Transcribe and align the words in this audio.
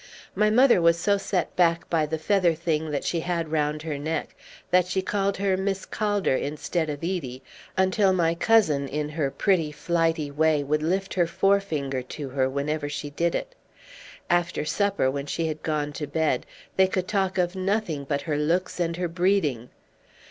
My 0.33 0.49
mother 0.49 0.81
was 0.81 0.97
so 0.97 1.17
set 1.19 1.55
back 1.55 1.87
by 1.87 2.07
the 2.07 2.17
feather 2.17 2.55
thing 2.55 2.89
that 2.89 3.03
she 3.03 3.19
had 3.19 3.51
round 3.51 3.83
her 3.83 3.99
neck 3.99 4.35
that 4.71 4.87
she 4.87 5.03
called 5.03 5.37
her 5.37 5.55
Miss 5.55 5.85
Calder 5.85 6.35
instead 6.35 6.89
of 6.89 7.03
Edie, 7.03 7.43
until 7.77 8.11
my 8.11 8.33
cousin 8.33 8.87
in 8.87 9.09
her 9.09 9.29
pretty 9.29 9.71
flighty 9.71 10.31
way 10.31 10.63
would 10.63 10.81
lift 10.81 11.13
her 11.13 11.27
forefinger 11.27 12.01
to 12.01 12.29
her 12.29 12.49
whenever 12.49 12.89
she 12.89 13.11
did 13.11 13.35
it. 13.35 13.53
After 14.27 14.65
supper, 14.65 15.11
when 15.11 15.27
she 15.27 15.45
had 15.45 15.61
gone 15.61 15.93
to 15.93 16.07
bed, 16.07 16.47
they 16.77 16.87
could 16.87 17.07
talk 17.07 17.37
of 17.37 17.55
nothing 17.55 18.03
but 18.03 18.21
her 18.21 18.37
looks 18.39 18.79
and 18.79 18.97
her 18.97 19.07
breeding. 19.07 19.69